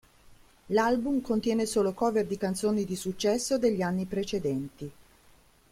L'album 0.71 1.21
contiene 1.21 1.67
solo 1.67 1.93
cover 1.93 2.25
di 2.25 2.35
canzoni 2.35 2.85
di 2.85 2.95
successo 2.95 3.59
degli 3.59 3.83
anni 3.83 4.05
precedenti. 4.05 4.91